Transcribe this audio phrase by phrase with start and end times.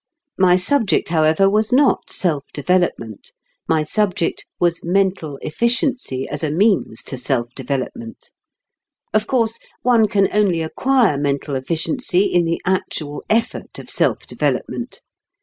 [0.39, 3.31] My subject, however, was not self development
[3.69, 8.31] My subject was mental efficiency as a means to self development.
[9.13, 15.01] Of course, one can only acquire mental efficiency in the actual effort of self development.